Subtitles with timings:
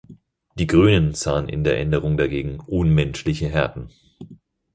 [0.55, 3.89] Die Grünen sahen in der Änderung dagegen „unmenschliche Härten“.